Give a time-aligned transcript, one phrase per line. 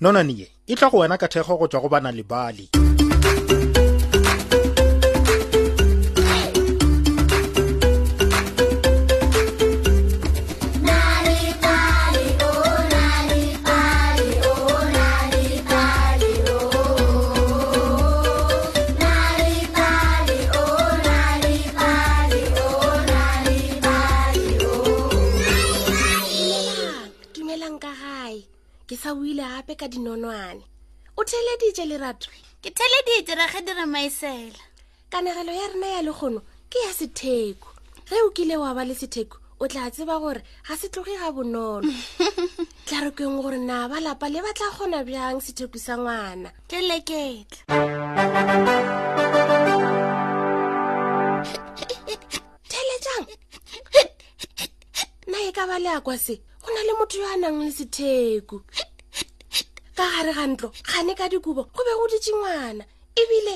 [0.00, 2.64] nononeye e tla go wena ka thekgo go tswa go bana lebale
[29.70, 30.62] gape ka dinonwane
[31.16, 32.28] o theleditse lerato
[32.62, 34.58] ke theleditse ra ge dira maesela
[35.10, 37.68] kanagelo ya rena ya legono ke ya setheko
[38.10, 41.30] ge o kile wa ba le setheko o tla tseba gore ga se tloge ga
[41.30, 41.86] bonolo
[42.86, 47.74] tla rokeng gore na ba lapa le batla kgona bjang setheko sa ngwana ke leketla
[52.66, 53.24] theletjang
[55.30, 57.70] na e ka ba le akwa se go na le motho yo a nang le
[57.70, 58.66] setheko
[60.00, 62.84] ka gare ga ntlo kgane ka dikobo go be go ditse ngwana
[63.20, 63.54] ebile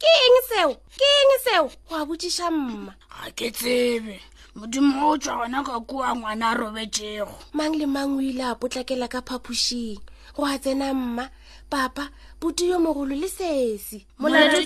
[0.00, 4.16] ke eng seo ke eng seo go a botsiša mma ga ke tsebe
[4.58, 8.58] modimo o tswa gona ka kua ngwana a robetsego mang le mang o ile a
[8.60, 10.00] potlakela ka phaphušing
[10.34, 11.24] go a tsena mma
[11.72, 12.04] papa
[12.40, 14.62] putu yo mogolo le sesi molato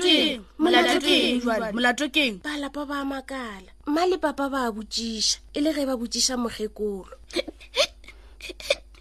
[2.15, 6.35] keng balapa ba makala mma le papa ba a botsiša e le ge ba botsiša
[6.43, 7.15] mokgekolo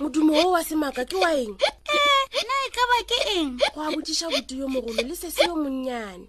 [0.00, 1.54] modumo o wa semaka ke wa eng
[2.48, 5.44] na e ka ba ke eng go a botiša bote yo mogolo le se se
[5.46, 6.26] yo monnyane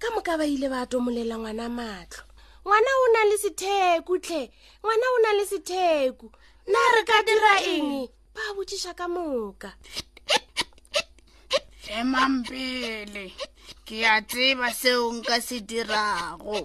[0.00, 2.24] ka moka ba ile ba tomolela ngwana matlho
[2.66, 4.42] ngwana o na le setheku tlhe
[4.82, 6.26] ngwana o na le setheku
[6.70, 9.70] na re ka dira eng ba botsiša ka moka
[11.98, 13.24] emampele
[13.86, 16.58] ke a tseba seo nka se dirago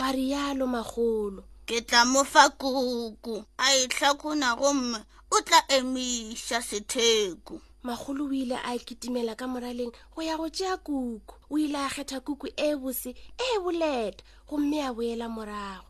[0.00, 4.98] wa rialo magolo ke tla mo fa kuku a e tlhakona gomme
[5.30, 7.54] o tla emiša setheko
[7.86, 11.88] magolo o ile a ketimela ka moraleng go ya go tšea kuku o ile a
[11.94, 15.86] kgetha kuku e bose e boleta gomme a boela morago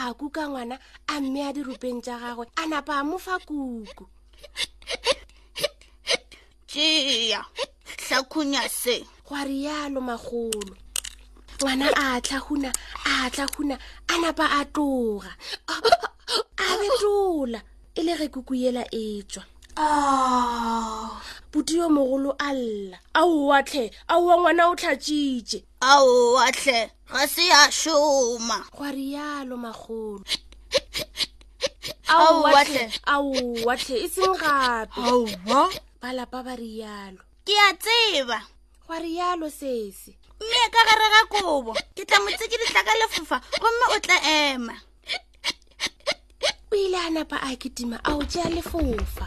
[0.00, 0.76] a kuka ngwana
[1.08, 4.04] a mme a dirupeng tša gagwe a napa a mo fa kuku
[6.70, 7.40] tea
[7.96, 8.94] tlhakhunya se
[9.28, 10.60] goa rialo magolo
[11.62, 12.70] ngwana a tlhagona
[13.12, 13.74] a tlhagona
[14.12, 15.30] a napa a tloga
[16.58, 17.60] a betola
[17.94, 19.44] e le re kukuela e tswa
[21.52, 21.82] bodi oh.
[21.82, 25.58] yo mogolo a lla aowatlhe aowa ngwana o tlhatsitse
[25.90, 26.78] aowatlhe
[27.14, 30.24] ga se a šoma gwa rialo magolo
[33.06, 35.38] aowatlhe e seng gape
[36.02, 38.38] ba lapa ba rialo ke a tseba
[38.86, 43.84] gwa rialo sese mme ka gare ga kobo ke tla motse ke ditlaka lefofa gomme
[43.96, 44.74] o tla ema
[46.72, 49.26] o ile a napa a ketima a o tea lefofa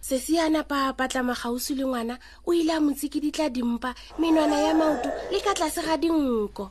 [0.00, 3.94] sese a napa a patlama gausi le ngwana o ile a motse ke ditla dimpa
[4.18, 6.70] menwana ya maoto le ka tlase ga dinko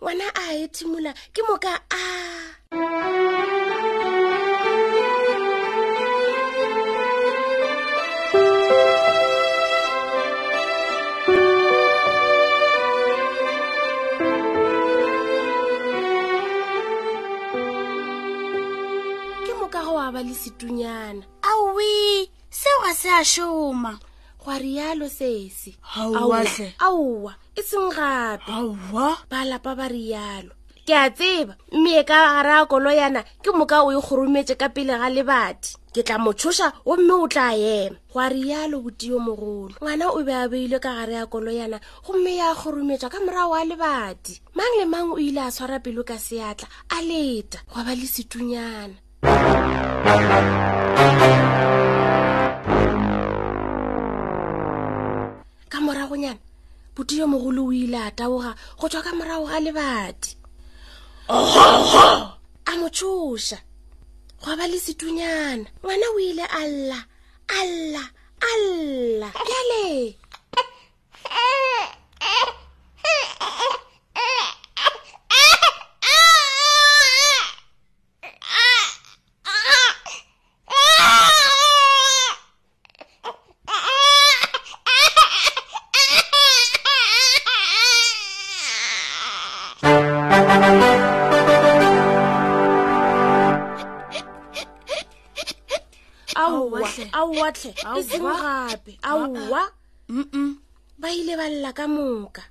[0.00, 2.02] ngwana a ethimola ke moka a
[19.48, 21.24] ke moka go aba le setunyana
[21.70, 23.98] owe seo ga se a šoma
[24.44, 28.50] gwa rialo sese aowa e seng gape
[29.30, 30.50] ba lapa ba rialo
[30.86, 34.68] ke a tseba mme e ka gara kolo yana ke moka o e kgorometse ka
[34.74, 39.74] pele ga lebati ke tla mo tshoša gomme o tla ema gwa rialo botio mogolo
[39.80, 43.52] ngwana o be a beilwe ka gare ya kolo yana gomme ya kgorometswa ka morago
[43.54, 47.84] wa lebati mang le mang o ile a tshwara pelo ka seatla a leta gwa
[47.86, 48.96] ba le setunyana
[55.70, 56.42] ka moragonyana
[56.94, 60.30] boti yo mogolo o ile a taboga go tswa ka morago ga lebati
[62.70, 63.58] a mo tšhoša
[64.42, 67.00] gwa ba le setunyana ngwana o ile alla
[67.62, 68.04] alla
[68.52, 69.86] alla bjale
[97.20, 98.24] aowa tlhe e seng
[98.70, 99.62] gape aowa
[100.08, 100.48] mm
[101.00, 102.42] ba ile ba lla ka moka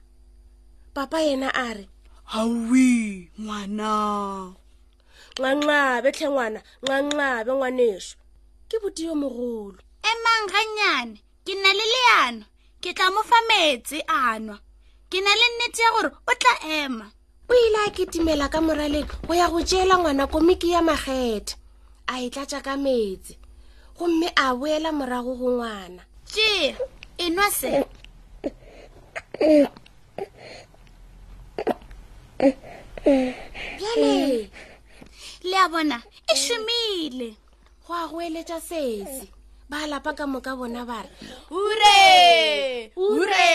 [0.96, 1.86] papa yena a re
[2.34, 2.94] hawi
[3.42, 3.92] ngwana
[5.40, 8.14] nxanxabe tlhe ngwana nxanxabe ngwaneso
[8.70, 9.80] ke bodio mogolo
[10.12, 12.46] emang gannyane ke na le leano
[12.82, 14.58] ke tla mo fa metsi a nwa
[15.12, 17.08] ke na le nnete ya gore o tla ema
[17.50, 21.56] o ile a ketimela ka moraleng go ya go tseela ngwana komiki ya magetha
[22.08, 23.39] a e tlatsa ka metsi
[24.00, 26.04] gomme a boela morago go ngwana
[26.34, 26.76] tee
[27.18, 27.86] e nwa se
[33.78, 34.14] bjale
[35.50, 36.02] le a bona
[36.34, 37.36] e šomile
[37.88, 39.28] go a goeletša sese
[39.70, 41.10] ba lapa ka moka bona ba re
[41.52, 43.52] ure ure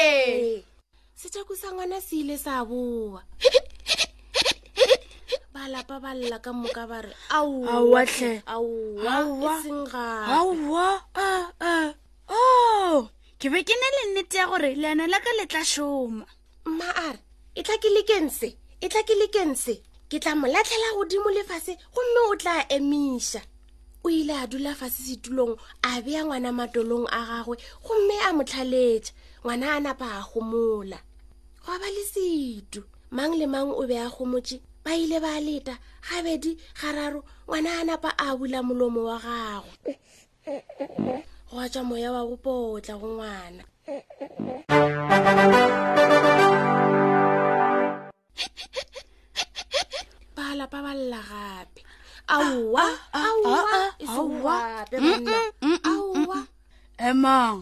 [1.16, 3.24] setakusa ngwana se ile sa boa
[5.54, 8.42] balapa ba lela ka moka ba re aaaaa
[11.90, 11.92] e
[12.28, 13.04] o
[13.38, 16.24] ke be ke ne le nnete ya gore leano la ka le tla šoma
[16.78, 17.20] maare
[17.58, 18.48] e tla ke lekense
[18.84, 19.74] e tla ke lekense
[20.10, 23.42] ke tla mo latlhela godimo lefase gomme o tla emiša
[24.04, 25.52] o ile a dula fase setulong
[25.90, 27.56] a bea ngwana matolong a gagwe
[27.86, 29.12] gomme a mo tlhaletša
[29.42, 30.98] ngwana a napa a gomola
[31.62, 32.80] go a ba le setu
[33.16, 35.74] mang le mang o be a gomotse ba ile ba leta
[36.06, 39.72] gabedi gararo ngwana a napa a bula molomo wa gago
[41.48, 43.62] gwa tswa moya wa bopotla go ngwana
[50.36, 51.80] ba lapa ba lla gape
[52.34, 52.86] aowa
[53.24, 53.66] aowa
[53.98, 55.36] e segape
[55.88, 56.38] aowa
[57.08, 57.56] emang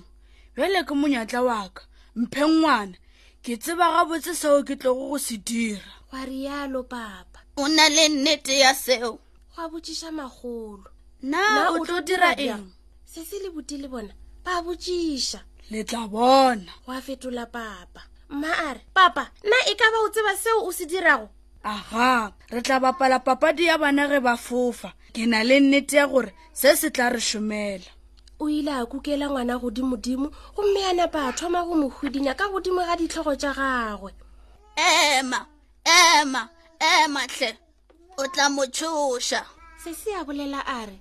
[0.57, 1.83] bjele ke monyatla wa ka
[2.19, 2.97] mphe ngwana
[3.45, 8.09] ke tseba gabotse seo ke tlogo go se dira wa rialo papa o na le
[8.09, 9.19] nnete ya seo
[9.57, 10.91] gwa botsiša magolo
[11.25, 12.69] naa o tlo dira eng
[13.05, 14.13] se se le bote le bona
[14.45, 15.41] ba botsiša
[15.73, 20.09] le tla bona gwa fetola papa mma a re papa nna e ka ba o
[20.13, 21.29] tseba seo o se dirago
[21.65, 26.05] aga re tla bapala papadi ya bana ge ba fofa ke na le nnete ya
[26.07, 27.89] gore se se tla re šomela
[28.39, 32.49] o ile a kukela ngwana godimodimo gomme a napa a thoma go mo hudinya ka
[32.53, 34.13] godimo ga ditlhogo tša gagwe
[34.85, 35.49] ema hey,
[35.85, 36.49] ema
[37.05, 37.59] ema hle
[38.17, 39.41] o tla motshosha
[39.85, 40.97] sesi a bolela a re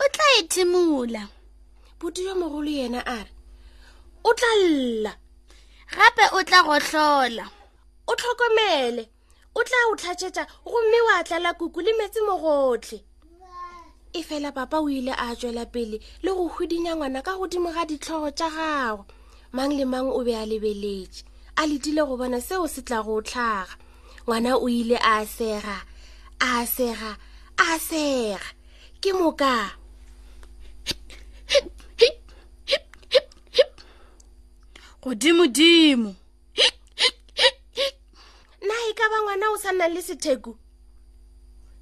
[0.00, 1.22] o tla ethimola
[1.98, 3.32] puti yo mogolo yena a re
[4.24, 5.12] o tla lla
[5.94, 7.44] gape o tla gohlola
[8.06, 9.02] o tlhokomele
[9.58, 12.98] o tla o tlhatsetsa gomme wa tlala kuku le metsi mo gotlhe
[14.12, 17.82] e fela papa o ile a tswela pele le go hudinya ngwana ka godimo ga
[17.90, 19.04] ditlhogo tša gagwe
[19.56, 21.22] mang le mang o be a lebeletše
[21.58, 23.74] a letile go bona seo se tla go tlhaga
[24.26, 25.76] ngwana o ile a sega
[26.40, 27.10] a sega
[27.58, 28.40] a sega
[29.00, 29.52] ke moka
[35.02, 36.10] godimodimo
[38.66, 40.52] na e ka ba ngwana o sa nnang le setheko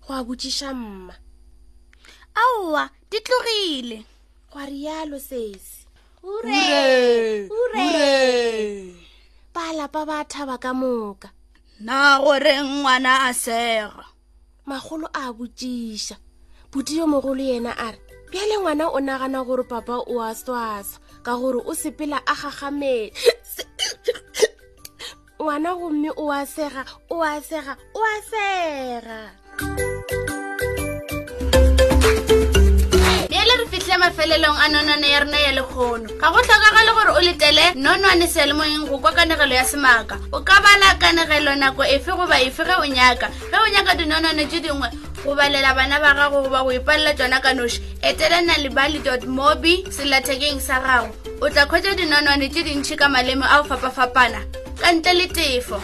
[0.02, 1.14] go a botsiša mma
[2.42, 3.98] aowa di tlogile
[4.50, 5.74] gwa rialo sese
[6.22, 8.96] ure ure
[9.54, 11.28] balapa ba thaba ka moka
[11.80, 14.04] na gore ngwana a sega
[14.68, 16.16] magolo a botsiša
[16.72, 20.98] bodi yo mogolo yena a re bjale ngwana o nagana gore papa o a swasa
[21.24, 23.12] ka gore o sepela a gagamele
[25.40, 29.20] ngwana gomme o a sega o a sega o a sega
[34.04, 38.88] mafelelong a nonwane ya rena ya lekgono ga go tlhokagale gore o letele nonwane sealemoeng
[38.90, 42.84] go kwa kanegelo ya semaaka o ka bala kanegelo nako efe goba efe ge o
[42.86, 44.88] nyaka ge o nyaka dinonwane tse dingwe
[45.24, 49.86] go balela bana ba gago goba go ipalela tsona ka noši etela nalibaly dot mobi
[49.90, 54.42] selathekeng sa gago o tla kgwetsa dinonwane tse dintšhi ka malemo a go fapafapana
[54.82, 55.78] ka ntle le tefo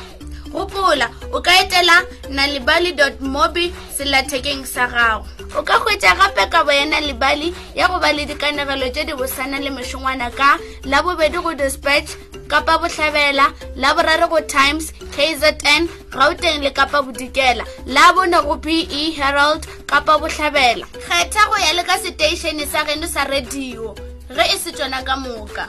[0.53, 1.97] gopola o ka etela
[2.37, 5.25] nalibaly mobi selathekeng sa gago
[5.57, 9.61] o ka hwetsa gape kabo ya nalibaly ya go ba le dikanegelo tse di bosana
[9.61, 12.17] le mošongwana ka la bobedi go dispatch
[12.49, 18.85] kapa botlhabela la borare go times kzn gauteng le kapa bodikela la bone go be
[19.17, 23.95] herald kapa botlhabela kgetha go ya le ka seteišene sa geno sa radio
[24.33, 25.67] ge e se tsona ka moka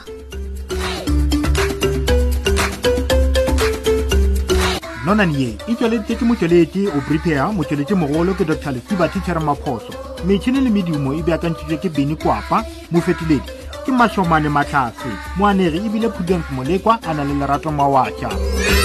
[5.10, 9.90] nonane ye e tsweleditse ke motsweletse o prepare motsweletsi mogolo ke dr letiba tichere maphoso
[10.26, 12.62] metšhini le medimo e beakantšhitswe ke beny kwapa
[12.94, 13.54] mofetoledi
[13.86, 18.78] ke mašomane matlhase moanegi ebile prudence molekwa a na le lerato mawatša